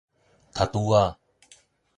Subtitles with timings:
[0.51, 1.15] 頭拄仔